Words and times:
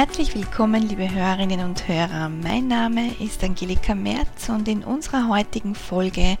Herzlich 0.00 0.34
willkommen, 0.34 0.88
liebe 0.88 1.10
Hörerinnen 1.10 1.60
und 1.60 1.86
Hörer. 1.86 2.30
Mein 2.30 2.68
Name 2.68 3.12
ist 3.20 3.44
Angelika 3.44 3.94
Merz 3.94 4.48
und 4.48 4.66
in 4.66 4.82
unserer 4.82 5.28
heutigen 5.28 5.74
Folge 5.74 6.38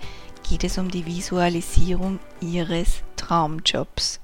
geht 0.48 0.64
es 0.64 0.78
um 0.78 0.90
die 0.90 1.04
Visualisierung 1.04 2.20
Ihres 2.40 3.02
Traumjobs. 3.16 4.18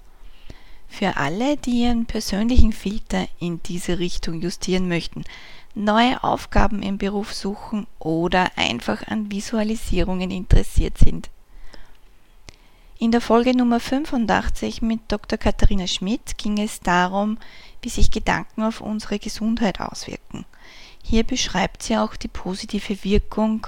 Für 0.88 1.18
alle, 1.18 1.58
die 1.58 1.82
Ihren 1.82 2.06
persönlichen 2.06 2.72
Filter 2.72 3.28
in 3.38 3.62
diese 3.62 3.98
Richtung 3.98 4.40
justieren 4.40 4.88
möchten, 4.88 5.22
neue 5.74 6.24
Aufgaben 6.24 6.82
im 6.82 6.96
Beruf 6.96 7.34
suchen 7.34 7.86
oder 7.98 8.48
einfach 8.56 9.06
an 9.06 9.30
Visualisierungen 9.30 10.30
interessiert 10.30 10.96
sind. 10.96 11.28
In 12.98 13.10
der 13.10 13.20
Folge 13.20 13.54
Nummer 13.54 13.78
85 13.78 14.80
mit 14.80 15.00
Dr. 15.08 15.36
Katharina 15.36 15.86
Schmidt 15.86 16.38
ging 16.38 16.56
es 16.56 16.80
darum, 16.80 17.36
wie 17.82 17.90
sich 17.90 18.10
Gedanken 18.10 18.62
auf 18.62 18.80
unsere 18.80 19.18
Gesundheit 19.18 19.80
auswirken. 19.80 20.46
Hier 21.02 21.22
beschreibt 21.22 21.82
sie 21.82 21.98
auch 21.98 22.16
die 22.16 22.28
positive 22.28 23.04
Wirkung 23.04 23.66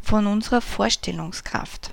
von 0.00 0.26
unserer 0.26 0.62
Vorstellungskraft. 0.62 1.92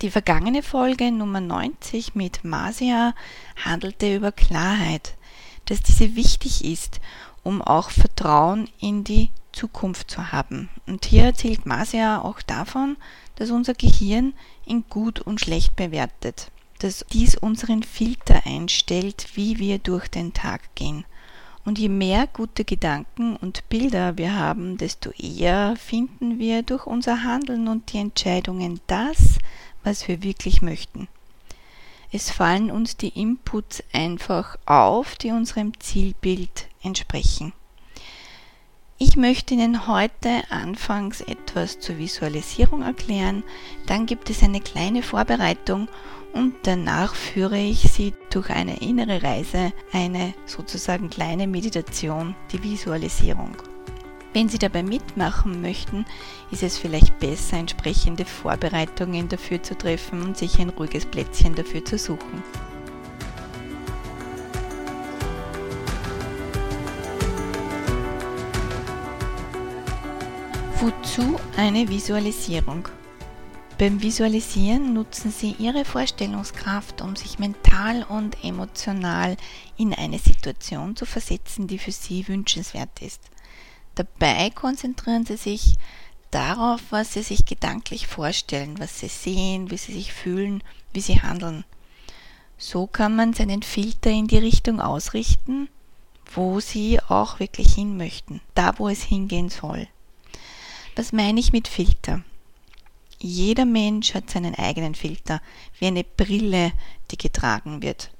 Die 0.00 0.12
vergangene 0.12 0.62
Folge 0.62 1.10
Nummer 1.10 1.40
90 1.40 2.14
mit 2.14 2.44
Masia 2.44 3.12
handelte 3.64 4.14
über 4.14 4.30
Klarheit, 4.30 5.16
dass 5.64 5.82
diese 5.82 6.14
wichtig 6.14 6.64
ist, 6.64 7.00
um 7.42 7.62
auch 7.62 7.90
Vertrauen 7.90 8.68
in 8.78 9.02
die 9.02 9.32
Zukunft 9.62 10.10
zu 10.10 10.32
haben. 10.32 10.68
Und 10.88 11.04
hier 11.04 11.22
erzählt 11.22 11.66
Masia 11.66 12.20
auch 12.20 12.42
davon, 12.42 12.96
dass 13.36 13.52
unser 13.52 13.74
Gehirn 13.74 14.34
in 14.66 14.84
gut 14.88 15.20
und 15.20 15.40
schlecht 15.40 15.76
bewertet, 15.76 16.50
dass 16.80 17.04
dies 17.12 17.36
unseren 17.36 17.84
Filter 17.84 18.44
einstellt, 18.44 19.28
wie 19.34 19.60
wir 19.60 19.78
durch 19.78 20.08
den 20.08 20.32
Tag 20.32 20.74
gehen. 20.74 21.04
Und 21.64 21.78
je 21.78 21.88
mehr 21.88 22.26
gute 22.26 22.64
Gedanken 22.64 23.36
und 23.36 23.68
Bilder 23.68 24.18
wir 24.18 24.34
haben, 24.34 24.78
desto 24.78 25.10
eher 25.10 25.76
finden 25.76 26.40
wir 26.40 26.64
durch 26.64 26.84
unser 26.84 27.22
Handeln 27.22 27.68
und 27.68 27.92
die 27.92 27.98
Entscheidungen 27.98 28.80
das, 28.88 29.38
was 29.84 30.08
wir 30.08 30.24
wirklich 30.24 30.60
möchten. 30.60 31.06
Es 32.10 32.32
fallen 32.32 32.72
uns 32.72 32.96
die 32.96 33.10
Inputs 33.10 33.84
einfach 33.92 34.56
auf, 34.66 35.14
die 35.14 35.30
unserem 35.30 35.78
Zielbild 35.78 36.66
entsprechen. 36.82 37.52
Ich 39.04 39.16
möchte 39.16 39.54
Ihnen 39.54 39.88
heute 39.88 40.44
anfangs 40.50 41.22
etwas 41.22 41.80
zur 41.80 41.98
Visualisierung 41.98 42.82
erklären, 42.82 43.42
dann 43.86 44.06
gibt 44.06 44.30
es 44.30 44.44
eine 44.44 44.60
kleine 44.60 45.02
Vorbereitung 45.02 45.88
und 46.32 46.54
danach 46.62 47.16
führe 47.16 47.58
ich 47.58 47.80
Sie 47.90 48.14
durch 48.30 48.48
eine 48.50 48.80
innere 48.80 49.20
Reise, 49.24 49.72
eine 49.92 50.34
sozusagen 50.46 51.10
kleine 51.10 51.48
Meditation, 51.48 52.36
die 52.52 52.62
Visualisierung. 52.62 53.56
Wenn 54.34 54.48
Sie 54.48 54.60
dabei 54.60 54.84
mitmachen 54.84 55.60
möchten, 55.60 56.06
ist 56.52 56.62
es 56.62 56.78
vielleicht 56.78 57.18
besser, 57.18 57.56
entsprechende 57.56 58.24
Vorbereitungen 58.24 59.28
dafür 59.28 59.60
zu 59.64 59.76
treffen 59.76 60.22
und 60.22 60.38
sich 60.38 60.60
ein 60.60 60.70
ruhiges 60.70 61.06
Plätzchen 61.06 61.56
dafür 61.56 61.84
zu 61.84 61.98
suchen. 61.98 62.44
Wozu 70.82 71.38
eine 71.56 71.88
Visualisierung? 71.88 72.88
Beim 73.78 74.02
Visualisieren 74.02 74.92
nutzen 74.94 75.30
Sie 75.30 75.54
Ihre 75.60 75.84
Vorstellungskraft, 75.84 77.02
um 77.02 77.14
sich 77.14 77.38
mental 77.38 78.02
und 78.02 78.42
emotional 78.42 79.36
in 79.76 79.94
eine 79.94 80.18
Situation 80.18 80.96
zu 80.96 81.06
versetzen, 81.06 81.68
die 81.68 81.78
für 81.78 81.92
Sie 81.92 82.26
wünschenswert 82.26 83.00
ist. 83.00 83.20
Dabei 83.94 84.50
konzentrieren 84.50 85.24
Sie 85.24 85.36
sich 85.36 85.76
darauf, 86.32 86.80
was 86.90 87.12
Sie 87.12 87.22
sich 87.22 87.44
gedanklich 87.44 88.08
vorstellen, 88.08 88.80
was 88.80 88.98
Sie 88.98 89.06
sehen, 89.06 89.70
wie 89.70 89.76
Sie 89.76 89.92
sich 89.92 90.12
fühlen, 90.12 90.64
wie 90.92 91.00
Sie 91.00 91.22
handeln. 91.22 91.62
So 92.58 92.88
kann 92.88 93.14
man 93.14 93.34
seinen 93.34 93.62
Filter 93.62 94.10
in 94.10 94.26
die 94.26 94.38
Richtung 94.38 94.80
ausrichten, 94.80 95.68
wo 96.34 96.58
Sie 96.58 96.98
auch 97.00 97.38
wirklich 97.38 97.72
hin 97.72 97.96
möchten, 97.96 98.40
da 98.56 98.80
wo 98.80 98.88
es 98.88 99.04
hingehen 99.04 99.48
soll. 99.48 99.86
Was 100.94 101.12
meine 101.12 101.40
ich 101.40 101.52
mit 101.52 101.68
Filter? 101.68 102.22
Jeder 103.18 103.64
Mensch 103.64 104.14
hat 104.14 104.28
seinen 104.28 104.54
eigenen 104.54 104.94
Filter, 104.94 105.40
wie 105.78 105.86
eine 105.86 106.04
Brille, 106.04 106.72
die 107.10 107.16
getragen 107.16 107.80
wird. 107.80 108.10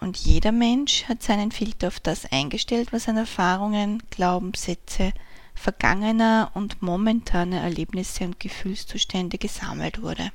Und 0.00 0.18
jeder 0.18 0.52
Mensch 0.52 1.04
hat 1.04 1.22
seinen 1.22 1.50
Filter 1.50 1.88
auf 1.88 1.98
das 1.98 2.30
eingestellt, 2.30 2.92
was 2.92 3.08
an 3.08 3.16
Erfahrungen, 3.16 4.02
Glaubenssätze, 4.10 5.12
vergangener 5.54 6.50
und 6.52 6.82
momentaner 6.82 7.60
Erlebnisse 7.60 8.24
und 8.24 8.38
Gefühlszustände 8.38 9.38
gesammelt 9.38 10.02
wurde. 10.02 10.30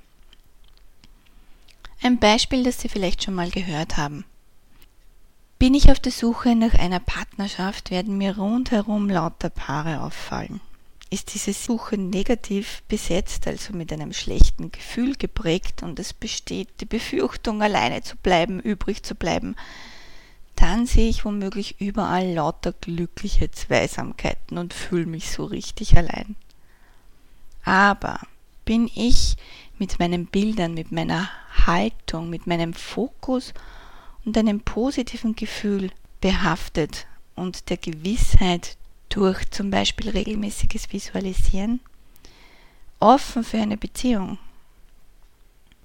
Ein 2.01 2.17
Beispiel, 2.17 2.63
das 2.63 2.79
Sie 2.79 2.89
vielleicht 2.89 3.23
schon 3.23 3.35
mal 3.35 3.51
gehört 3.51 3.97
haben. 3.97 4.25
Bin 5.59 5.75
ich 5.75 5.91
auf 5.91 5.99
der 5.99 6.11
Suche 6.11 6.55
nach 6.55 6.73
einer 6.73 6.99
Partnerschaft, 6.99 7.91
werden 7.91 8.17
mir 8.17 8.37
rundherum 8.37 9.09
lauter 9.09 9.49
Paare 9.49 10.01
auffallen 10.01 10.61
ist 11.09 11.33
diese 11.33 11.53
Suche 11.53 11.97
negativ 11.97 12.81
besetzt, 12.87 13.47
also 13.47 13.73
mit 13.73 13.93
einem 13.93 14.13
schlechten 14.13 14.71
Gefühl 14.71 15.15
geprägt 15.15 15.83
und 15.83 15.99
es 15.99 16.13
besteht 16.13 16.69
die 16.79 16.85
Befürchtung, 16.85 17.61
alleine 17.61 18.01
zu 18.01 18.15
bleiben, 18.17 18.59
übrig 18.59 19.03
zu 19.03 19.15
bleiben, 19.15 19.55
dann 20.55 20.85
sehe 20.85 21.09
ich 21.09 21.25
womöglich 21.25 21.79
überall 21.79 22.31
lauter 22.33 22.73
glückliche 22.73 23.51
Zweisamkeiten 23.51 24.57
und 24.57 24.73
fühle 24.73 25.05
mich 25.05 25.29
so 25.29 25.45
richtig 25.45 25.97
allein. 25.97 26.35
Aber 27.63 28.19
bin 28.63 28.89
ich 28.95 29.35
mit 29.77 29.99
meinen 29.99 30.25
Bildern, 30.27 30.73
mit 30.73 30.91
meiner 30.91 31.29
Haltung, 31.65 32.29
mit 32.29 32.47
meinem 32.47 32.73
Fokus 32.73 33.53
und 34.23 34.37
einem 34.37 34.61
positiven 34.61 35.35
Gefühl 35.35 35.91
behaftet 36.21 37.05
und 37.35 37.69
der 37.69 37.77
Gewissheit, 37.77 38.77
durch 39.09 39.49
zum 39.51 39.69
Beispiel 39.69 40.09
regelmäßiges 40.09 40.91
Visualisieren 40.91 41.79
offen 42.99 43.43
für 43.43 43.57
eine 43.57 43.77
Beziehung, 43.77 44.37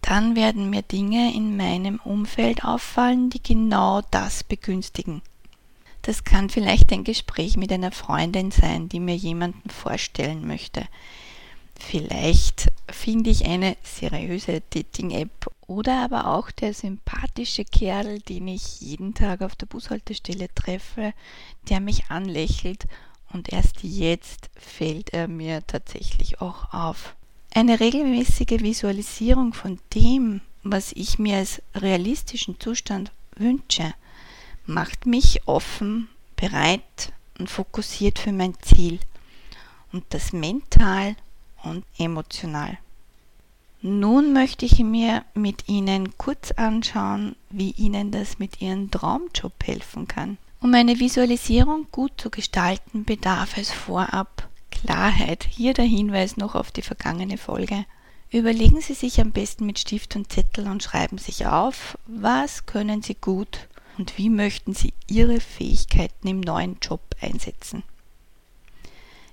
dann 0.01 0.35
werden 0.35 0.71
mir 0.71 0.83
Dinge 0.83 1.35
in 1.35 1.57
meinem 1.57 2.01
Umfeld 2.03 2.65
auffallen, 2.65 3.31
die 3.31 3.43
genau 3.43 4.01
das 4.11 4.45
begünstigen. 4.45 5.23
Das 6.03 6.25
kann 6.25 6.49
vielleicht 6.49 6.93
ein 6.93 7.05
Gespräch 7.05 7.57
mit 7.57 7.71
einer 7.71 7.93
Freundin 7.93 8.51
sein, 8.51 8.89
die 8.89 9.01
mir 9.01 9.17
jemanden 9.17 9.69
vorstellen 9.69 10.47
möchte. 10.47 10.87
Vielleicht 11.79 12.73
finde 12.91 13.31
ich 13.31 13.47
eine 13.47 13.77
seriöse 13.83 14.63
Dating-App 14.71 15.51
oder 15.67 16.05
aber 16.05 16.27
auch 16.27 16.51
der 16.51 16.75
sympathische 16.75 17.65
Kerl, 17.65 18.21
den 18.21 18.49
ich 18.49 18.81
jeden 18.81 19.15
Tag 19.15 19.43
auf 19.43 19.57
der 19.57 19.67
Bushaltestelle 19.67 20.49
treffe, 20.55 21.13
der 21.69 21.81
mich 21.81 22.11
anlächelt 22.11 22.87
und 23.33 23.53
erst 23.53 23.83
jetzt 23.83 24.51
fällt 24.57 25.13
er 25.13 25.29
mir 25.29 25.67
tatsächlich 25.67 26.41
auch 26.41 26.73
auf. 26.73 27.15
Eine 27.53 27.81
regelmäßige 27.81 28.61
Visualisierung 28.63 29.53
von 29.55 29.79
dem, 29.95 30.41
was 30.63 30.93
ich 30.93 31.19
mir 31.19 31.39
als 31.39 31.63
realistischen 31.75 32.61
Zustand 32.61 33.13
wünsche, 33.37 33.95
macht 34.67 35.07
mich 35.07 35.47
offen, 35.47 36.09
bereit 36.37 37.13
und 37.39 37.51
fokussiert 37.51 38.19
für 38.19 38.33
mein 38.33 38.55
Ziel 38.61 39.01
und 39.93 40.05
das 40.11 40.33
mental 40.33 41.17
und 41.63 41.85
emotional. 41.99 42.79
Nun 43.83 44.35
möchte 44.35 44.67
ich 44.67 44.79
mir 44.81 45.25
mit 45.35 45.69
Ihnen 45.69 46.17
kurz 46.19 46.51
anschauen, 46.53 47.35
wie 47.49 47.71
Ihnen 47.73 48.11
das 48.11 48.39
mit 48.39 48.61
Ihrem 48.61 48.91
Traumjob 48.91 49.55
helfen 49.65 50.07
kann. 50.07 50.37
Um 50.61 50.75
eine 50.75 51.01
Visualisierung 51.01 51.87
gut 51.91 52.13
zu 52.21 52.31
gestalten, 52.31 53.05
bedarf 53.05 53.57
es 53.57 53.71
vorab 53.71 54.49
Klarheit. 54.71 55.47
Hier 55.51 55.73
der 55.73 55.85
Hinweis 55.85 56.37
noch 56.37 56.55
auf 56.55 56.71
die 56.71 56.83
vergangene 56.83 57.39
Folge. 57.39 57.87
Überlegen 58.31 58.81
Sie 58.81 58.95
sich 58.95 59.21
am 59.21 59.33
besten 59.33 59.67
mit 59.67 59.79
Stift 59.79 60.17
und 60.17 60.33
Zettel 60.33 60.69
und 60.69 60.83
schreiben 60.83 61.19
sich 61.19 61.47
auf, 61.47 61.99
was 62.07 62.67
können 62.67 63.03
Sie 63.03 63.15
gut 63.15 63.69
und 63.99 64.19
wie 64.19 64.31
möchten 64.31 64.75
Sie 64.75 64.93
Ihre 65.09 65.41
Fähigkeiten 65.41 66.29
im 66.29 66.41
neuen 66.41 66.77
Job 66.81 67.03
einsetzen. 67.21 67.83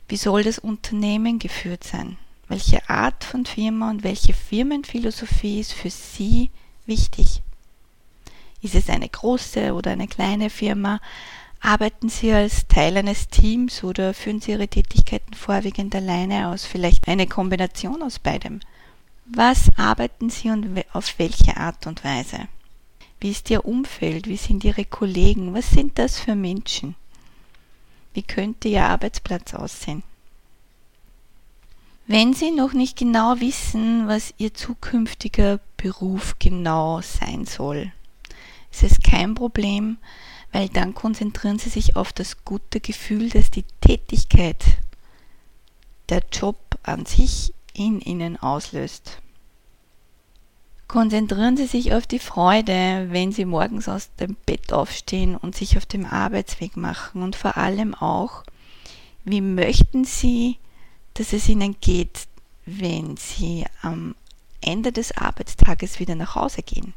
Wie 0.08 0.18
soll 0.18 0.44
das 0.44 0.58
Unternehmen 0.58 1.38
geführt 1.38 1.84
sein? 1.84 2.18
welche 2.48 2.90
Art 2.90 3.24
von 3.24 3.46
Firma 3.46 3.90
und 3.90 4.04
welche 4.04 4.34
Firmenphilosophie 4.34 5.60
ist 5.60 5.74
für 5.74 5.90
Sie 5.90 6.50
wichtig? 6.86 7.42
Ist 8.62 8.76
es 8.76 8.90
eine 8.90 9.08
große 9.08 9.74
oder 9.74 9.92
eine 9.92 10.08
kleine 10.08 10.50
Firma? 10.50 11.00
Arbeiten 11.60 12.10
Sie 12.10 12.32
als 12.32 12.68
Teil 12.68 12.98
eines 12.98 13.30
Teams 13.30 13.84
oder 13.84 14.14
führen 14.14 14.42
Sie 14.42 14.52
Ihre 14.52 14.68
Tätigkeiten 14.68 15.34
vorwiegend 15.34 15.96
alleine 15.96 16.50
aus? 16.50 16.66
Vielleicht 16.66 17.08
eine 17.08 17.28
Kombination 17.28 18.02
aus 18.02 18.20
beidem. 18.20 18.60
Was 19.26 19.70
arbeiten 19.78 20.30
Sie 20.30 20.50
und 20.50 20.84
auf 20.94 21.18
welche 21.18 21.58
Art 21.58 21.88
und 21.88 22.04
Weise? 22.04 22.48
Wie 23.20 23.32
ist 23.32 23.50
Ihr 23.50 23.66
Umfeld? 23.66 24.28
Wie 24.28 24.38
sind 24.38 24.64
Ihre 24.64 24.86
Kollegen? 24.86 25.54
Was 25.54 25.72
sind 25.72 25.98
das 26.00 26.20
für 26.20 26.36
Menschen? 26.36 26.96
Wie 28.14 28.24
könnte 28.24 28.68
Ihr 28.68 28.86
Arbeitsplatz 28.86 29.54
aussehen? 29.54 30.04
Wenn 32.06 32.34
Sie 32.34 32.52
noch 32.52 32.74
nicht 32.74 32.98
genau 32.98 33.40
wissen, 33.40 34.08
was 34.08 34.34
Ihr 34.38 34.54
zukünftiger 34.54 35.60
Beruf 35.76 36.36
genau 36.40 37.02
sein 37.02 37.46
soll, 37.46 37.92
ist 38.84 38.92
es 38.92 39.00
kein 39.00 39.36
Problem, 39.36 39.98
weil 40.52 40.70
dann 40.70 40.94
konzentrieren 40.94 41.60
Sie 41.60 41.70
sich 41.70 41.96
auf 41.96 42.14
das 42.14 42.46
gute 42.46 42.80
Gefühl, 42.80 43.30
das 43.30 43.52
die 43.52 43.66
Tätigkeit, 43.82 44.64
der 46.10 46.24
Job 46.32 46.58
an 46.84 47.06
sich 47.06 47.54
in 47.74 48.00
Ihnen 48.02 48.38
auslöst. 48.38 49.20
Konzentrieren 50.88 51.58
Sie 51.58 51.66
sich 51.66 51.94
auf 51.94 52.08
die 52.08 52.20
Freude, 52.20 53.08
wenn 53.10 53.32
Sie 53.34 53.46
morgens 53.46 53.90
aus 53.90 54.10
dem 54.16 54.38
Bett 54.46 54.72
aufstehen 54.72 55.36
und 55.36 55.56
sich 55.56 55.78
auf 55.78 55.86
dem 55.86 56.06
Arbeitsweg 56.06 56.78
machen 56.78 57.24
und 57.24 57.36
vor 57.36 57.58
allem 57.58 57.94
auch, 57.94 58.44
wie 59.26 59.42
möchten 59.42 60.06
Sie, 60.06 60.58
dass 61.16 61.34
es 61.34 61.50
Ihnen 61.50 61.76
geht, 61.82 62.28
wenn 62.66 63.18
Sie 63.18 63.66
am 63.82 64.16
Ende 64.62 64.94
des 64.94 65.18
Arbeitstages 65.18 66.00
wieder 66.00 66.16
nach 66.16 66.36
Hause 66.36 66.62
gehen. 66.62 66.94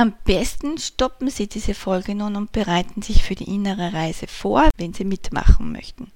Am 0.00 0.14
besten 0.24 0.78
stoppen 0.78 1.28
Sie 1.28 1.48
diese 1.48 1.74
Folge 1.74 2.14
nun 2.14 2.36
und 2.36 2.52
bereiten 2.52 3.02
sich 3.02 3.24
für 3.24 3.34
die 3.34 3.52
innere 3.52 3.92
Reise 3.92 4.28
vor, 4.28 4.70
wenn 4.76 4.94
Sie 4.94 5.02
mitmachen 5.02 5.72
möchten. 5.72 6.12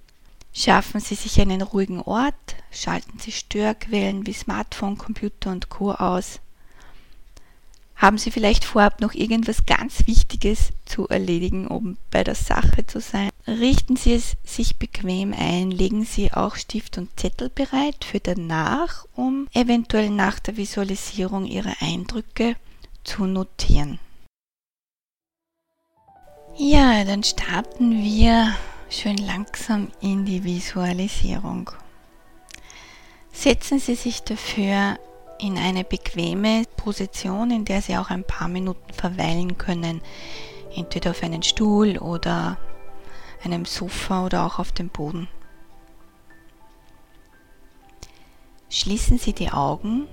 Schaffen 0.52 1.00
Sie 1.00 1.16
sich 1.16 1.40
einen 1.40 1.62
ruhigen 1.62 2.00
Ort, 2.00 2.54
schalten 2.70 3.18
Sie 3.18 3.32
Störquellen 3.32 4.24
wie 4.24 4.34
Smartphone, 4.34 4.98
Computer 4.98 5.50
und 5.50 5.68
Co. 5.68 5.90
aus. 5.90 6.38
Haben 7.96 8.18
Sie 8.18 8.30
vielleicht 8.30 8.64
vorab 8.64 9.00
noch 9.00 9.14
irgendwas 9.14 9.66
ganz 9.66 10.06
Wichtiges 10.06 10.68
zu 10.84 11.08
erledigen, 11.08 11.66
um 11.66 11.96
bei 12.12 12.22
der 12.22 12.36
Sache 12.36 12.86
zu 12.86 13.00
sein? 13.00 13.30
Richten 13.48 13.96
Sie 13.96 14.12
es 14.12 14.36
sich 14.44 14.76
bequem 14.76 15.34
ein, 15.36 15.72
legen 15.72 16.04
Sie 16.04 16.32
auch 16.32 16.54
Stift 16.54 16.98
und 16.98 17.18
Zettel 17.18 17.50
bereit 17.52 18.04
für 18.04 18.20
danach, 18.20 19.06
um 19.16 19.48
eventuell 19.52 20.10
nach 20.10 20.38
der 20.38 20.56
Visualisierung 20.56 21.46
Ihre 21.46 21.74
Eindrücke 21.80 22.54
zu 23.04 23.26
notieren. 23.26 23.98
Ja, 26.56 27.04
dann 27.04 27.24
starten 27.24 28.02
wir 28.02 28.54
schön 28.90 29.16
langsam 29.16 29.88
in 30.00 30.26
die 30.26 30.44
Visualisierung. 30.44 31.70
Setzen 33.32 33.78
Sie 33.78 33.94
sich 33.94 34.22
dafür 34.22 34.98
in 35.38 35.56
eine 35.56 35.82
bequeme 35.82 36.64
Position, 36.76 37.50
in 37.50 37.64
der 37.64 37.80
Sie 37.80 37.96
auch 37.96 38.10
ein 38.10 38.24
paar 38.24 38.48
Minuten 38.48 38.92
verweilen 38.92 39.56
können, 39.56 40.02
entweder 40.76 41.10
auf 41.10 41.22
einen 41.22 41.42
Stuhl 41.42 41.96
oder 41.98 42.58
einem 43.42 43.64
Sofa 43.64 44.26
oder 44.26 44.44
auch 44.44 44.58
auf 44.58 44.72
dem 44.72 44.90
Boden. 44.90 45.28
Schließen 48.68 49.18
Sie 49.18 49.32
die 49.32 49.50
Augen 49.50 50.06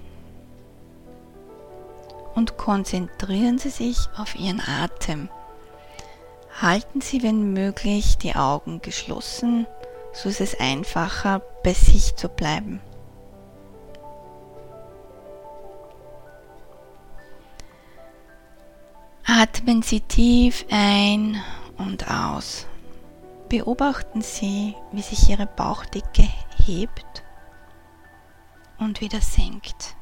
und 2.35 2.57
konzentrieren 2.57 3.57
Sie 3.57 3.69
sich 3.69 3.97
auf 4.17 4.35
Ihren 4.35 4.61
Atem. 4.61 5.29
Halten 6.61 7.01
Sie, 7.01 7.23
wenn 7.23 7.53
möglich, 7.53 8.17
die 8.17 8.35
Augen 8.35 8.81
geschlossen, 8.81 9.65
so 10.13 10.29
ist 10.29 10.41
es 10.41 10.59
einfacher, 10.59 11.41
bei 11.63 11.73
sich 11.73 12.15
zu 12.15 12.27
bleiben. 12.27 12.81
Atmen 19.25 19.83
Sie 19.83 20.01
tief 20.01 20.65
ein 20.71 21.41
und 21.77 22.09
aus. 22.09 22.65
Beobachten 23.47 24.21
Sie, 24.21 24.75
wie 24.91 25.01
sich 25.01 25.29
Ihre 25.29 25.45
Bauchdecke 25.45 26.27
hebt 26.65 27.23
und 28.79 29.01
wieder 29.01 29.21
senkt. 29.21 29.95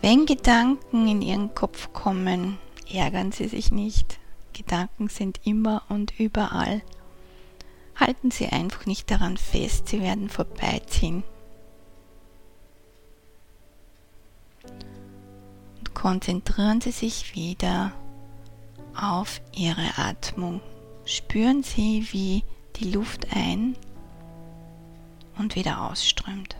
Wenn 0.00 0.26
Gedanken 0.26 1.08
in 1.08 1.22
Ihren 1.22 1.54
Kopf 1.54 1.92
kommen, 1.92 2.58
ärgern 2.92 3.32
Sie 3.32 3.48
sich 3.48 3.72
nicht. 3.72 4.18
Gedanken 4.52 5.08
sind 5.08 5.40
immer 5.44 5.82
und 5.88 6.18
überall. 6.18 6.82
Halten 7.96 8.30
Sie 8.30 8.46
einfach 8.46 8.86
nicht 8.86 9.10
daran 9.10 9.36
fest, 9.36 9.88
sie 9.88 10.00
werden 10.00 10.28
vorbeiziehen. 10.28 11.24
Und 15.78 15.94
konzentrieren 15.94 16.80
Sie 16.80 16.90
sich 16.90 17.34
wieder 17.34 17.92
auf 18.94 19.40
Ihre 19.54 19.98
Atmung. 19.98 20.60
Spüren 21.04 21.62
Sie, 21.62 22.06
wie 22.12 22.44
die 22.76 22.90
Luft 22.90 23.34
ein 23.34 23.76
und 25.38 25.54
wieder 25.56 25.82
ausströmt. 25.82 26.56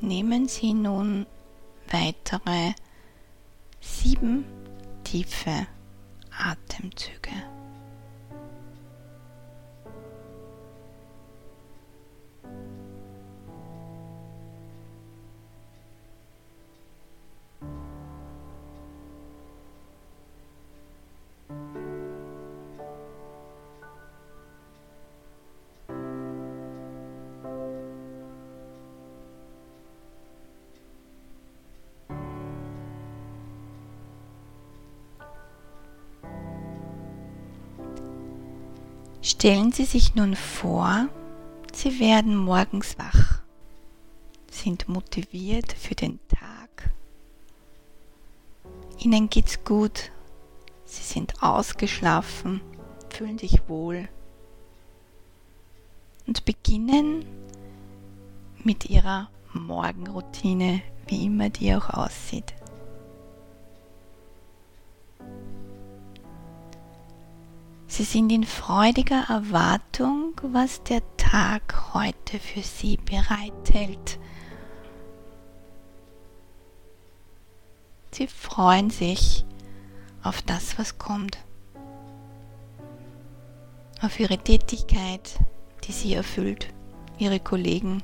Nehmen 0.00 0.48
Sie 0.48 0.74
nun 0.74 1.26
weitere 1.90 2.72
sieben 3.80 4.44
tiefe 5.04 5.66
Atemzüge. 6.30 7.55
Stellen 39.38 39.70
Sie 39.70 39.84
sich 39.84 40.14
nun 40.14 40.34
vor, 40.34 41.08
Sie 41.70 42.00
werden 42.00 42.34
morgens 42.34 42.98
wach, 42.98 43.42
sind 44.50 44.88
motiviert 44.88 45.74
für 45.74 45.94
den 45.94 46.18
Tag. 46.26 46.90
Ihnen 48.98 49.28
geht's 49.28 49.62
gut, 49.62 50.10
Sie 50.86 51.02
sind 51.02 51.42
ausgeschlafen, 51.42 52.62
fühlen 53.10 53.36
sich 53.36 53.68
wohl 53.68 54.08
und 56.26 56.46
beginnen 56.46 57.26
mit 58.64 58.88
Ihrer 58.88 59.28
Morgenroutine, 59.52 60.80
wie 61.08 61.26
immer 61.26 61.50
die 61.50 61.74
auch 61.74 61.90
aussieht. 61.90 62.54
Sie 67.88 68.02
sind 68.02 68.30
in 68.30 68.44
freudiger 68.44 69.26
Erwartung, 69.28 70.32
was 70.42 70.82
der 70.82 71.02
Tag 71.16 71.94
heute 71.94 72.40
für 72.40 72.62
Sie 72.62 72.96
bereithält. 72.96 74.18
Sie 78.10 78.26
freuen 78.26 78.90
sich 78.90 79.44
auf 80.22 80.42
das, 80.42 80.78
was 80.78 80.98
kommt, 80.98 81.38
auf 84.02 84.18
Ihre 84.18 84.38
Tätigkeit, 84.38 85.38
die 85.84 85.92
Sie 85.92 86.14
erfüllt, 86.14 86.68
Ihre 87.18 87.38
Kollegen, 87.38 88.02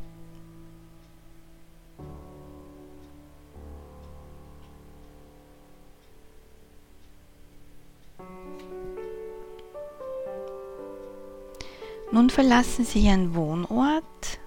Nun 12.13 12.29
verlassen 12.29 12.85
Sie 12.85 13.07
Ihren 13.07 13.35
Wohnort 13.35 14.39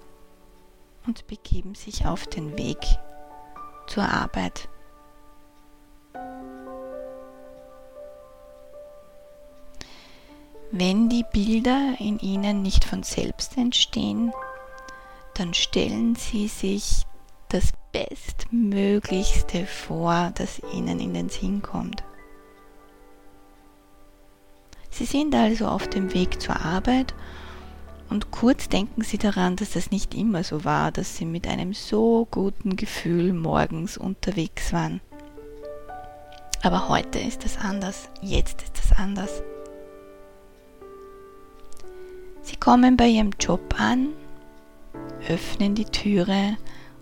und 1.04 1.26
begeben 1.26 1.74
sich 1.74 2.06
auf 2.06 2.24
den 2.28 2.56
Weg 2.56 2.78
zur 3.88 4.04
Arbeit. 4.04 4.68
Wenn 10.70 11.08
die 11.08 11.24
Bilder 11.32 11.96
in 11.98 12.20
Ihnen 12.20 12.62
nicht 12.62 12.84
von 12.84 13.02
selbst 13.02 13.56
entstehen, 13.56 14.32
dann 15.34 15.52
stellen 15.52 16.14
Sie 16.14 16.46
sich 16.46 17.02
das 17.48 17.72
Bestmöglichste 17.90 19.66
vor, 19.66 20.30
das 20.36 20.60
Ihnen 20.72 21.00
in 21.00 21.14
den 21.14 21.30
Sinn 21.30 21.62
kommt. 21.62 22.04
Sie 24.90 25.04
sind 25.04 25.34
also 25.34 25.66
auf 25.66 25.88
dem 25.88 26.14
Weg 26.14 26.40
zur 26.40 26.60
Arbeit 26.60 27.12
und 28.08 28.30
kurz 28.30 28.68
denken 28.68 29.02
Sie 29.02 29.18
daran, 29.18 29.56
dass 29.56 29.70
das 29.70 29.90
nicht 29.90 30.14
immer 30.14 30.44
so 30.44 30.64
war, 30.64 30.92
dass 30.92 31.16
Sie 31.16 31.24
mit 31.24 31.46
einem 31.46 31.74
so 31.74 32.26
guten 32.30 32.76
Gefühl 32.76 33.32
morgens 33.32 33.96
unterwegs 33.98 34.72
waren. 34.72 35.00
Aber 36.62 36.88
heute 36.88 37.18
ist 37.18 37.44
es 37.44 37.58
anders, 37.58 38.08
jetzt 38.22 38.62
ist 38.62 38.78
es 38.84 38.92
anders. 38.92 39.42
Sie 42.42 42.56
kommen 42.56 42.96
bei 42.96 43.08
Ihrem 43.08 43.30
Job 43.40 43.74
an, 43.78 44.08
öffnen 45.28 45.74
die 45.74 45.84
Türe 45.84 46.56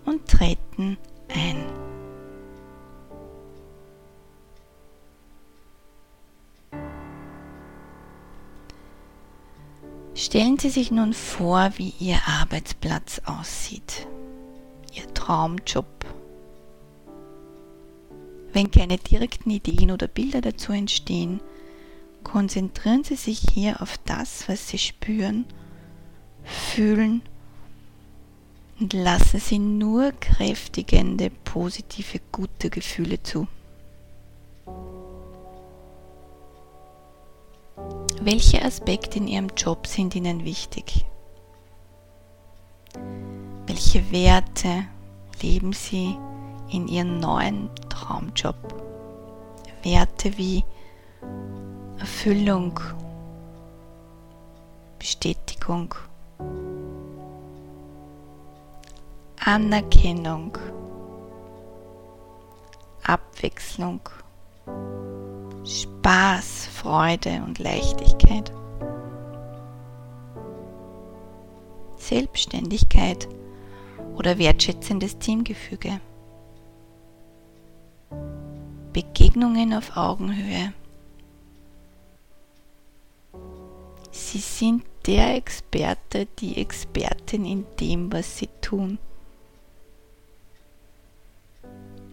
und 0.05 0.27
treten 0.27 0.97
ein. 1.29 1.84
Stellen 10.17 10.57
Sie 10.57 10.69
sich 10.69 10.91
nun 10.91 11.11
vor, 11.11 11.73
wie 11.75 11.93
Ihr 11.99 12.17
Arbeitsplatz 12.25 13.21
aussieht, 13.25 14.07
Ihr 14.93 15.13
Traumjob. 15.13 15.85
Wenn 18.53 18.71
keine 18.71 18.95
direkten 18.97 19.49
Ideen 19.49 19.91
oder 19.91 20.07
Bilder 20.07 20.39
dazu 20.39 20.71
entstehen, 20.71 21.41
konzentrieren 22.23 23.03
Sie 23.03 23.17
sich 23.17 23.41
hier 23.53 23.81
auf 23.81 23.97
das, 24.05 24.47
was 24.47 24.69
Sie 24.69 24.77
spüren, 24.77 25.43
fühlen 26.45 27.21
und 28.79 28.93
lassen 28.93 29.41
Sie 29.41 29.59
nur 29.59 30.13
kräftigende, 30.13 31.29
positive, 31.43 32.21
gute 32.31 32.69
Gefühle 32.69 33.21
zu. 33.21 33.49
Welche 38.25 38.65
Aspekte 38.65 39.19
in 39.19 39.27
Ihrem 39.27 39.49
Job 39.55 39.85
sind 39.85 40.15
Ihnen 40.15 40.45
wichtig? 40.45 41.05
Welche 43.67 44.11
Werte 44.11 44.85
leben 45.43 45.73
Sie 45.73 46.17
in 46.71 46.87
Ihrem 46.87 47.19
neuen 47.19 47.69
Traumjob? 47.87 48.55
Werte 49.83 50.35
wie 50.39 50.63
Erfüllung, 51.99 52.79
Bestätigung, 54.97 55.93
Anerkennung, 59.39 60.57
Abwechslung, 63.03 64.01
Spaß, 65.65 66.67
Freude 66.67 67.41
und 67.43 67.57
Leichtigkeit. 67.57 68.51
Selbstständigkeit 71.97 73.27
oder 74.15 74.37
wertschätzendes 74.37 75.17
Teamgefüge. 75.17 75.99
Begegnungen 78.93 79.73
auf 79.73 79.97
Augenhöhe. 79.97 80.71
Sie 84.11 84.37
sind 84.37 84.83
der 85.07 85.35
Experte, 85.35 86.27
die 86.39 86.57
Expertin 86.57 87.43
in 87.45 87.65
dem, 87.79 88.13
was 88.13 88.37
sie 88.37 88.49
tun. 88.61 88.99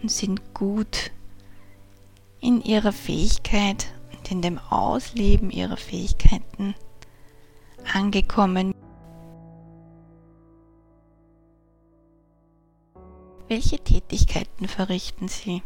Und 0.00 0.10
sind 0.10 0.54
gut 0.54 1.12
in 2.42 2.60
ihrer 2.60 2.92
Fähigkeit 2.92 3.86
und 4.12 4.30
in 4.30 4.42
dem 4.42 4.58
Ausleben 4.58 5.50
ihrer 5.50 5.76
Fähigkeiten 5.76 6.74
angekommen. 7.94 8.74
Welche 13.48 13.78
Tätigkeiten 13.78 14.66
verrichten 14.66 15.28
Sie? 15.28 15.62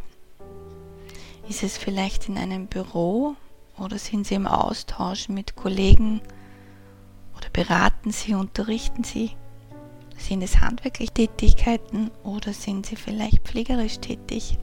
Ist 1.49 1.63
es 1.63 1.79
vielleicht 1.79 2.29
in 2.29 2.37
einem 2.37 2.67
Büro 2.67 3.37
oder 3.79 3.99
sind 3.99 4.27
Sie 4.27 4.35
im 4.35 4.47
Austausch 4.47 5.29
mit 5.29 5.57
Kollegen 5.57 6.21
oder 7.37 7.49
beraten 7.53 8.11
Sie, 8.11 8.35
unterrichten 8.35 9.05
Sie? 9.05 9.31
Sind 10.19 10.43
es 10.43 10.61
handwerkliche 10.61 11.13
Tätigkeiten 11.13 12.11
oder 12.23 12.53
sind 12.53 12.85
Sie 12.87 12.97
vielleicht 12.97 13.45
pflegerisch 13.45 13.99
tätig? 13.99 14.59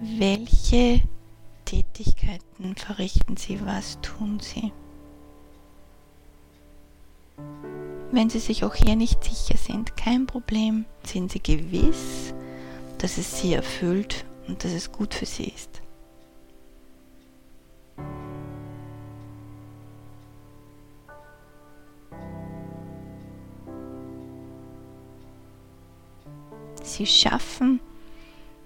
Welche 0.00 1.00
Tätigkeiten 1.64 2.76
verrichten 2.76 3.36
Sie? 3.36 3.64
Was 3.64 4.00
tun 4.00 4.40
Sie? 4.40 4.72
Wenn 8.12 8.30
Sie 8.30 8.38
sich 8.38 8.64
auch 8.64 8.74
hier 8.74 8.96
nicht 8.96 9.24
sicher 9.24 9.58
sind, 9.58 9.96
kein 9.96 10.26
Problem, 10.26 10.84
sind 11.04 11.32
Sie 11.32 11.42
gewiss, 11.42 12.32
dass 12.98 13.18
es 13.18 13.40
Sie 13.40 13.54
erfüllt 13.54 14.24
und 14.46 14.62
dass 14.62 14.72
es 14.72 14.92
gut 14.92 15.14
für 15.14 15.26
Sie 15.26 15.44
ist. 15.44 15.80
Sie 26.82 27.06
schaffen 27.06 27.80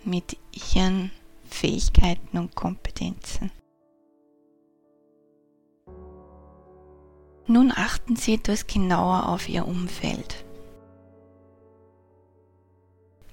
mit 0.05 0.37
Ihren 0.75 1.11
Fähigkeiten 1.49 2.39
und 2.39 2.55
Kompetenzen. 2.55 3.51
Nun 7.47 7.73
achten 7.75 8.17
Sie 8.17 8.35
etwas 8.35 8.67
genauer 8.67 9.29
auf 9.29 9.49
Ihr 9.49 9.67
Umfeld. 9.67 10.45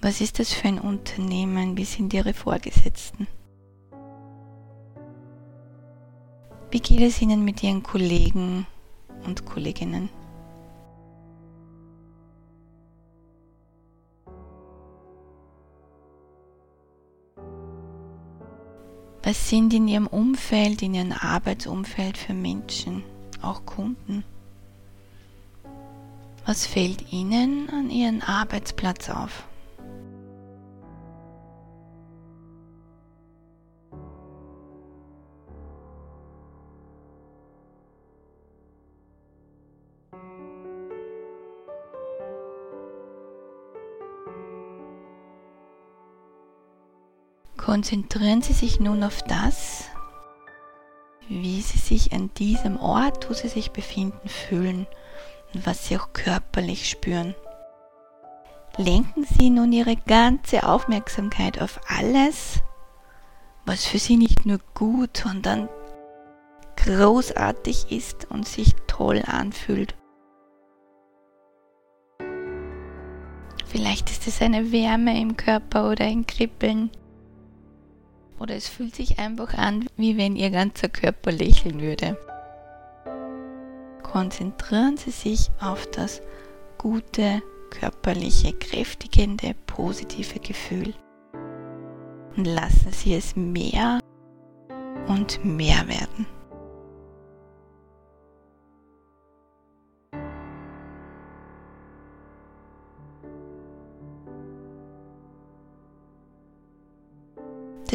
Was 0.01 0.21
ist 0.21 0.39
das 0.39 0.53
für 0.53 0.67
ein 0.67 0.79
Unternehmen? 0.79 1.77
Wie 1.77 1.85
sind 1.85 2.13
Ihre 2.13 2.33
Vorgesetzten? 2.33 3.27
Wie 6.71 6.79
geht 6.79 7.01
es 7.01 7.21
Ihnen 7.21 7.43
mit 7.43 7.63
Ihren 7.63 7.83
Kollegen 7.83 8.67
und 9.25 9.45
Kolleginnen? 9.45 10.09
Was 19.25 19.49
sind 19.49 19.73
in 19.73 19.87
Ihrem 19.87 20.05
Umfeld, 20.05 20.83
in 20.83 20.93
Ihrem 20.93 21.11
Arbeitsumfeld 21.11 22.15
für 22.15 22.35
Menschen, 22.35 23.03
auch 23.41 23.65
Kunden? 23.65 24.23
Was 26.45 26.67
fällt 26.67 27.11
Ihnen 27.11 27.67
an 27.71 27.89
Ihrem 27.89 28.21
Arbeitsplatz 28.21 29.09
auf? 29.09 29.47
Konzentrieren 47.65 48.43
Sie 48.43 48.53
sich 48.53 48.79
nun 48.79 49.03
auf 49.03 49.23
das, 49.23 49.85
wie 51.27 51.61
Sie 51.61 51.79
sich 51.79 52.13
an 52.13 52.29
diesem 52.35 52.77
Ort, 52.77 53.27
wo 53.27 53.33
Sie 53.33 53.47
sich 53.47 53.71
befinden, 53.71 54.29
fühlen 54.29 54.85
und 55.51 55.65
was 55.65 55.87
Sie 55.87 55.97
auch 55.97 56.13
körperlich 56.13 56.87
spüren. 56.87 57.33
Lenken 58.77 59.23
Sie 59.23 59.49
nun 59.49 59.71
Ihre 59.71 59.95
ganze 59.95 60.67
Aufmerksamkeit 60.67 61.59
auf 61.59 61.79
alles, 61.87 62.59
was 63.65 63.83
für 63.83 63.97
Sie 63.97 64.17
nicht 64.17 64.45
nur 64.45 64.59
gut, 64.75 65.17
sondern 65.17 65.67
großartig 66.75 67.91
ist 67.91 68.29
und 68.29 68.47
sich 68.47 68.75
toll 68.85 69.23
anfühlt. 69.25 69.95
Vielleicht 73.65 74.11
ist 74.11 74.27
es 74.27 74.39
eine 74.39 74.71
Wärme 74.71 75.19
im 75.19 75.35
Körper 75.35 75.89
oder 75.89 76.05
ein 76.05 76.27
Kribbeln 76.27 76.91
oder 78.39 78.55
es 78.55 78.67
fühlt 78.67 78.95
sich 78.95 79.19
einfach 79.19 79.53
an, 79.53 79.87
wie 79.97 80.17
wenn 80.17 80.35
Ihr 80.35 80.49
ganzer 80.49 80.89
Körper 80.89 81.31
lächeln 81.31 81.81
würde. 81.81 82.17
Konzentrieren 84.03 84.97
Sie 84.97 85.11
sich 85.11 85.49
auf 85.59 85.87
das 85.87 86.21
gute, 86.77 87.41
körperliche, 87.69 88.53
kräftigende, 88.53 89.55
positive 89.65 90.39
Gefühl. 90.39 90.93
Und 92.35 92.45
lassen 92.45 92.91
Sie 92.91 93.13
es 93.15 93.35
mehr 93.35 93.99
und 95.07 95.43
mehr 95.43 95.87
werden. 95.87 96.25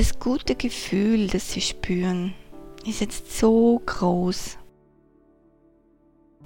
Das 0.01 0.19
gute 0.19 0.55
Gefühl, 0.55 1.27
das 1.27 1.53
Sie 1.53 1.61
spüren, 1.61 2.33
ist 2.87 3.03
jetzt 3.03 3.39
so 3.39 3.83
groß. 3.85 4.57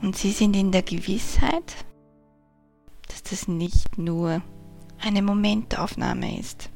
Und 0.03 0.17
Sie 0.17 0.33
sind 0.33 0.57
in 0.57 0.73
der 0.73 0.83
Gewissheit, 0.83 1.77
dass 3.07 3.23
das 3.23 3.47
nicht 3.47 3.97
nur 3.97 4.43
eine 4.99 5.23
Momentaufnahme 5.23 6.37
ist. 6.37 6.69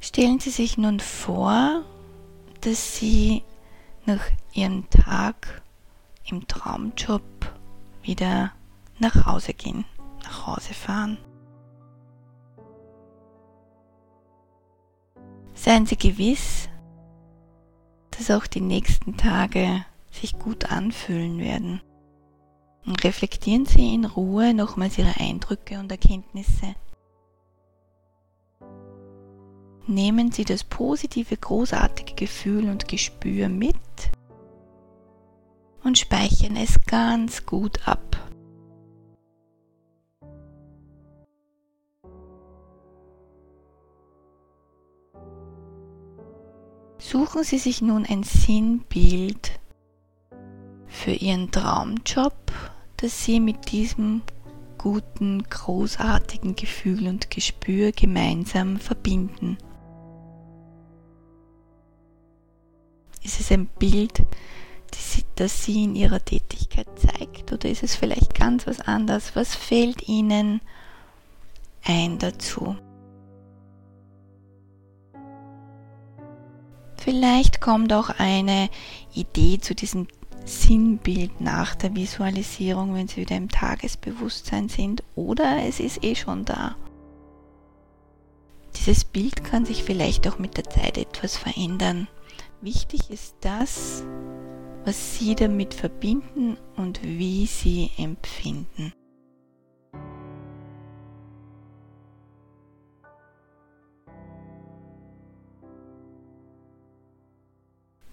Stellen 0.00 0.40
Sie 0.40 0.50
sich 0.50 0.76
nun 0.76 0.98
vor, 0.98 1.84
dass 2.62 2.96
Sie 2.96 3.44
nach 4.06 4.24
Ihrem 4.54 4.90
Tag 4.90 5.62
im 6.28 6.48
Traumjob 6.48 7.22
wieder 8.10 8.52
nach 8.98 9.24
Hause 9.24 9.54
gehen, 9.54 9.84
nach 10.24 10.48
Hause 10.48 10.74
fahren. 10.74 11.16
Seien 15.54 15.86
Sie 15.86 15.96
gewiss, 15.96 16.68
dass 18.10 18.30
auch 18.32 18.46
die 18.48 18.60
nächsten 18.60 19.16
Tage 19.16 19.84
sich 20.10 20.38
gut 20.38 20.72
anfühlen 20.72 21.38
werden. 21.38 21.80
Und 22.84 23.04
reflektieren 23.04 23.64
Sie 23.64 23.94
in 23.94 24.04
Ruhe 24.04 24.54
nochmals 24.54 24.98
Ihre 24.98 25.20
Eindrücke 25.20 25.78
und 25.78 25.92
Erkenntnisse. 25.92 26.74
Nehmen 29.86 30.32
Sie 30.32 30.44
das 30.44 30.64
positive, 30.64 31.36
großartige 31.36 32.14
Gefühl 32.14 32.68
und 32.68 32.88
Gespür 32.88 33.48
mit 33.48 33.76
und 35.90 35.98
speichern 35.98 36.54
es 36.54 36.80
ganz 36.86 37.46
gut 37.46 37.88
ab. 37.88 38.16
Suchen 46.98 47.42
Sie 47.42 47.58
sich 47.58 47.82
nun 47.82 48.06
ein 48.06 48.22
Sinnbild 48.22 49.58
für 50.86 51.10
Ihren 51.10 51.50
Traumjob, 51.50 52.52
das 52.98 53.24
Sie 53.24 53.40
mit 53.40 53.72
diesem 53.72 54.22
guten, 54.78 55.42
großartigen 55.42 56.54
Gefühl 56.54 57.08
und 57.08 57.32
Gespür 57.32 57.90
gemeinsam 57.90 58.78
verbinden. 58.78 59.58
Ist 63.24 63.40
es 63.40 63.50
ein 63.50 63.66
Bild, 63.66 64.22
das 65.36 65.64
Sie 65.64 65.84
in 65.84 65.96
Ihrer 65.96 66.24
Tätigkeit 66.24 66.86
zeigt 66.96 67.52
oder 67.52 67.68
ist 67.68 67.82
es 67.82 67.94
vielleicht 67.94 68.34
ganz 68.34 68.66
was 68.66 68.80
anderes? 68.80 69.34
Was 69.34 69.54
fällt 69.54 70.06
Ihnen 70.08 70.60
ein 71.84 72.18
dazu? 72.18 72.76
Vielleicht 76.96 77.62
kommt 77.62 77.92
auch 77.92 78.10
eine 78.10 78.68
Idee 79.14 79.58
zu 79.58 79.74
diesem 79.74 80.06
Sinnbild 80.44 81.40
nach 81.40 81.74
der 81.74 81.94
Visualisierung, 81.94 82.94
wenn 82.94 83.08
Sie 83.08 83.16
wieder 83.22 83.36
im 83.36 83.48
Tagesbewusstsein 83.48 84.68
sind, 84.68 85.02
oder 85.14 85.64
es 85.64 85.80
ist 85.80 86.04
eh 86.04 86.14
schon 86.14 86.44
da. 86.44 86.76
Dieses 88.76 89.04
Bild 89.04 89.44
kann 89.44 89.64
sich 89.64 89.82
vielleicht 89.82 90.28
auch 90.28 90.38
mit 90.38 90.56
der 90.56 90.64
Zeit 90.64 90.98
etwas 90.98 91.36
verändern. 91.36 92.08
Wichtig 92.60 93.10
ist 93.10 93.34
das, 93.40 94.04
was 94.84 95.18
Sie 95.18 95.34
damit 95.34 95.74
verbinden 95.74 96.56
und 96.76 97.02
wie 97.02 97.46
Sie 97.46 97.90
empfinden. 97.98 98.92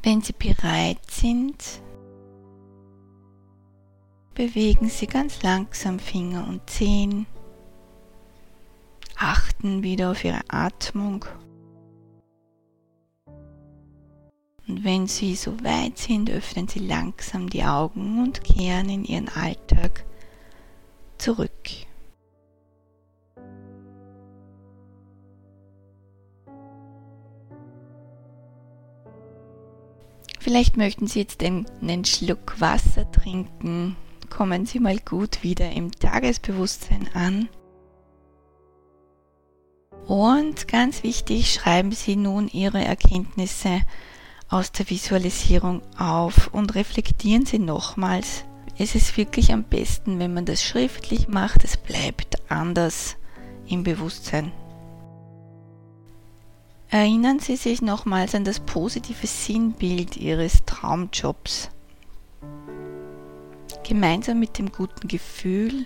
Wenn 0.04 0.22
Sie 0.22 0.34
bereit 0.34 1.00
sind, 1.10 1.82
bewegen 4.34 4.88
Sie 4.88 5.08
ganz 5.08 5.42
langsam 5.44 6.00
Finger 6.00 6.48
und 6.48 6.70
Zehen, 6.70 7.26
achten 9.18 9.84
wieder 9.84 10.12
auf 10.12 10.24
Ihre 10.24 10.42
Atmung. 10.48 11.26
Und 14.68 14.84
wenn 14.84 15.08
Sie 15.08 15.36
so 15.36 15.64
weit 15.64 15.98
sind, 15.98 16.30
öffnen 16.30 16.68
Sie 16.68 16.80
langsam 16.80 17.50
die 17.50 17.64
Augen 17.64 18.22
und 18.22 18.44
kehren 18.44 18.90
in 18.90 19.06
Ihren 19.06 19.30
Alltag 19.30 20.06
zurück. 21.18 21.52
Vielleicht 30.40 30.78
möchten 30.78 31.08
Sie 31.08 31.20
jetzt 31.20 31.44
einen 31.44 32.06
Schluck 32.06 32.60
Wasser 32.60 33.10
trinken. 33.12 33.96
Kommen 34.30 34.66
Sie 34.66 34.80
mal 34.80 34.98
gut 34.98 35.44
wieder 35.44 35.72
im 35.72 35.92
Tagesbewusstsein 35.92 37.10
an. 37.14 37.50
Und 40.06 40.70
ganz 40.70 41.04
wichtig, 41.04 41.54
schreiben 41.54 41.92
Sie 41.92 42.16
nun 42.16 42.48
Ihre 42.48 42.84
Erkenntnisse 42.84 43.82
aus 44.50 44.72
der 44.72 44.90
Visualisierung 44.90 45.82
auf 45.98 46.54
und 46.54 46.76
reflektieren 46.76 47.46
Sie 47.46 47.60
nochmals. 47.60 48.46
Es 48.78 48.96
ist 48.96 49.18
wirklich 49.18 49.52
am 49.52 49.64
besten, 49.64 50.20
wenn 50.20 50.34
man 50.34 50.46
das 50.46 50.64
schriftlich 50.64 51.28
macht. 51.28 51.64
Es 51.64 51.78
bleibt 51.78 52.36
anders 52.50 53.18
im 53.68 53.84
Bewusstsein. 53.84 54.52
Erinnern 56.90 57.40
Sie 57.40 57.58
sich 57.58 57.82
nochmals 57.82 58.34
an 58.34 58.46
das 58.46 58.62
positive 58.62 59.28
Sinnbild 59.28 60.16
Ihres 60.16 60.64
Traumjobs. 60.66 61.70
Gemeinsam 63.84 64.40
mit 64.40 64.58
dem 64.58 64.72
guten 64.72 65.08
Gefühl 65.08 65.86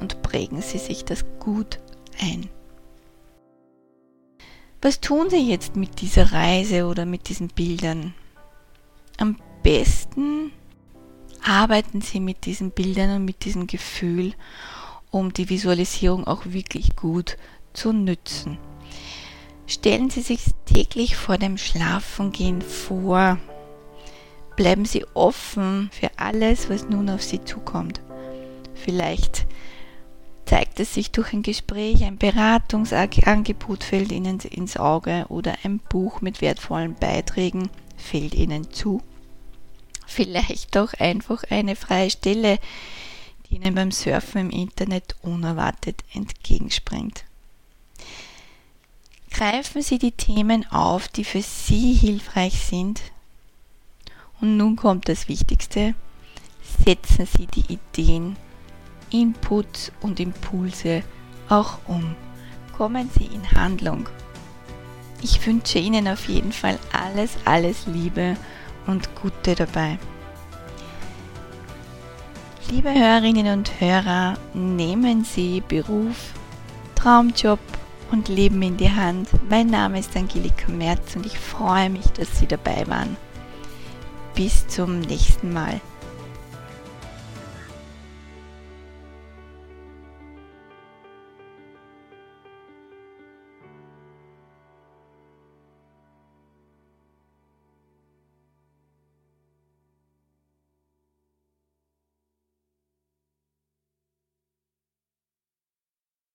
und 0.00 0.22
prägen 0.22 0.62
Sie 0.62 0.78
sich 0.78 1.04
das 1.04 1.24
gut 1.38 1.78
ein. 2.20 2.48
Was 4.84 5.00
tun 5.00 5.30
Sie 5.30 5.50
jetzt 5.50 5.76
mit 5.76 6.02
dieser 6.02 6.32
Reise 6.32 6.84
oder 6.84 7.06
mit 7.06 7.30
diesen 7.30 7.48
Bildern? 7.48 8.12
Am 9.16 9.38
besten 9.62 10.52
arbeiten 11.42 12.02
Sie 12.02 12.20
mit 12.20 12.44
diesen 12.44 12.70
Bildern 12.70 13.16
und 13.16 13.24
mit 13.24 13.46
diesem 13.46 13.66
Gefühl, 13.66 14.34
um 15.10 15.32
die 15.32 15.48
Visualisierung 15.48 16.26
auch 16.26 16.42
wirklich 16.44 16.96
gut 16.96 17.38
zu 17.72 17.94
nützen. 17.94 18.58
Stellen 19.66 20.10
Sie 20.10 20.20
sich 20.20 20.42
täglich 20.66 21.16
vor 21.16 21.38
dem 21.38 21.56
Schlafengehen 21.56 22.60
vor. 22.60 23.38
Bleiben 24.54 24.84
Sie 24.84 25.06
offen 25.14 25.88
für 25.98 26.10
alles, 26.18 26.68
was 26.68 26.90
nun 26.90 27.08
auf 27.08 27.22
Sie 27.22 27.42
zukommt. 27.42 28.02
Vielleicht 28.74 29.46
zeigt 30.74 30.80
es 30.80 30.94
sich 30.94 31.10
durch 31.12 31.32
ein 31.32 31.44
Gespräch, 31.44 32.02
ein 32.02 32.18
Beratungsangebot 32.18 33.84
fällt 33.84 34.10
Ihnen 34.10 34.40
ins 34.40 34.76
Auge 34.76 35.24
oder 35.28 35.54
ein 35.62 35.78
Buch 35.78 36.20
mit 36.20 36.40
wertvollen 36.40 36.94
Beiträgen 36.94 37.70
fällt 37.96 38.34
Ihnen 38.34 38.72
zu. 38.72 39.00
Vielleicht 40.04 40.76
auch 40.76 40.92
einfach 40.94 41.44
eine 41.48 41.76
freie 41.76 42.10
Stelle, 42.10 42.58
die 43.46 43.56
Ihnen 43.56 43.76
beim 43.76 43.92
Surfen 43.92 44.40
im 44.40 44.50
Internet 44.50 45.14
unerwartet 45.22 46.02
entgegenspringt. 46.12 47.24
Greifen 49.30 49.80
Sie 49.80 49.98
die 50.00 50.12
Themen 50.12 50.66
auf, 50.72 51.06
die 51.06 51.24
für 51.24 51.42
Sie 51.42 51.92
hilfreich 51.92 52.58
sind. 52.58 53.00
Und 54.40 54.56
nun 54.56 54.74
kommt 54.74 55.08
das 55.08 55.28
Wichtigste. 55.28 55.94
Setzen 56.84 57.26
Sie 57.26 57.46
die 57.46 57.74
Ideen, 57.74 58.36
Inputs 59.14 59.92
und 60.00 60.18
Impulse 60.18 61.02
auch 61.48 61.78
um. 61.86 62.16
Kommen 62.76 63.08
Sie 63.16 63.26
in 63.26 63.48
Handlung. 63.52 64.08
Ich 65.22 65.46
wünsche 65.46 65.78
Ihnen 65.78 66.08
auf 66.08 66.28
jeden 66.28 66.52
Fall 66.52 66.78
alles, 66.92 67.36
alles 67.44 67.86
Liebe 67.86 68.36
und 68.86 69.14
Gute 69.14 69.54
dabei. 69.54 69.98
Liebe 72.70 72.92
Hörerinnen 72.92 73.52
und 73.52 73.80
Hörer, 73.80 74.36
nehmen 74.52 75.24
Sie 75.24 75.62
Beruf, 75.66 76.32
Traumjob, 76.96 77.60
und 78.10 78.28
Leben 78.28 78.62
in 78.62 78.76
die 78.76 78.90
Hand. 78.90 79.28
Mein 79.48 79.68
Name 79.68 79.98
ist 79.98 80.16
Angelika 80.16 80.70
Merz 80.70 81.16
und 81.16 81.26
ich 81.26 81.38
freue 81.38 81.90
mich, 81.90 82.06
dass 82.12 82.38
Sie 82.38 82.46
dabei 82.46 82.86
waren. 82.86 83.16
Bis 84.34 84.66
zum 84.68 85.00
nächsten 85.00 85.52
Mal. 85.52 85.80